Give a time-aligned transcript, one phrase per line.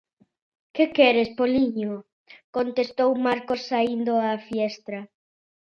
[0.75, 1.91] Que queres, poliño?
[2.55, 4.99] contestou Marcos saíndo á fiestra.